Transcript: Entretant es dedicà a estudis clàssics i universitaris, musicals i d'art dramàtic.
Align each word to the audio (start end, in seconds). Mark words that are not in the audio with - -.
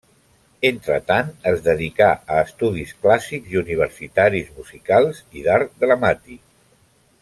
Entretant 0.69 1.29
es 1.51 1.61
dedicà 1.67 2.07
a 2.37 2.39
estudis 2.47 2.95
clàssics 3.05 3.55
i 3.55 3.61
universitaris, 3.63 4.51
musicals 4.59 5.25
i 5.41 5.49
d'art 5.49 5.81
dramàtic. 5.87 6.45